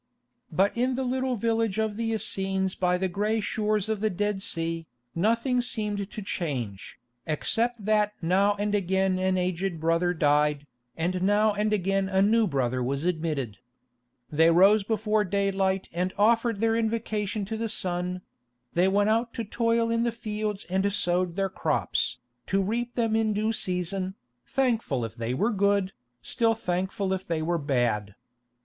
[0.51, 4.41] But in the little village of the Essenes by the grey shores of the Dead
[4.41, 10.65] Sea, nothing seemed to change, except that now and again an aged brother died,
[10.97, 13.59] and now and again a new brother was admitted.
[14.31, 18.21] They rose before daylight and offered their invocation to the sun;
[18.73, 23.15] they went out to toil in the fields and sowed their crops, to reap them
[23.15, 24.15] in due season,
[24.47, 25.93] thankful if they were good,
[26.23, 28.15] still thankful if they were bad.